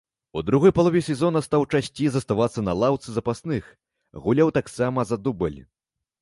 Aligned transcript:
У 0.31 0.39
другой 0.45 0.71
палове 0.77 1.01
сезона 1.07 1.41
стаў 1.47 1.65
часцей 1.79 2.09
заставацца 2.15 2.63
на 2.69 2.73
лаўцы 2.85 3.07
запасных, 3.19 3.69
гуляў 4.25 4.51
таксама 4.59 4.99
за 5.13 5.21
дубль. 5.29 5.61